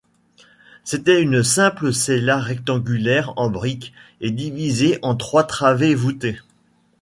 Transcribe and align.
C'était 0.83 1.21
une 1.21 1.43
simple 1.43 1.93
cella 1.93 2.39
rectangulaire 2.39 3.33
en 3.37 3.51
briques 3.51 3.93
et 4.19 4.31
divisée 4.31 4.97
en 5.03 5.15
trois 5.15 5.43
travées 5.43 5.93
voûtées. 5.93 6.39